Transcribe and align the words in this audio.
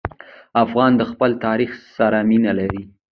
افغانان 0.63 0.93
د 0.99 1.03
خپل 1.11 1.31
تاریخ 1.45 1.71
سره 1.97 2.17
مینه 2.29 2.51
لري. 2.59 2.81